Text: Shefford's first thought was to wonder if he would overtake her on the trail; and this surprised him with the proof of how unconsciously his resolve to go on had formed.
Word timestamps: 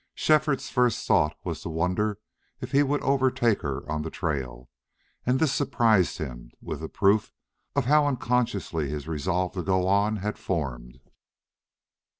Shefford's 0.15 0.67
first 0.71 1.07
thought 1.07 1.35
was 1.43 1.61
to 1.61 1.69
wonder 1.69 2.17
if 2.59 2.71
he 2.71 2.81
would 2.81 3.03
overtake 3.03 3.61
her 3.61 3.87
on 3.87 4.01
the 4.01 4.09
trail; 4.09 4.67
and 5.27 5.37
this 5.39 5.53
surprised 5.53 6.17
him 6.17 6.49
with 6.59 6.79
the 6.79 6.89
proof 6.89 7.31
of 7.75 7.85
how 7.85 8.07
unconsciously 8.07 8.89
his 8.89 9.07
resolve 9.07 9.53
to 9.53 9.61
go 9.61 9.85
on 9.87 10.15
had 10.15 10.39
formed. 10.39 11.01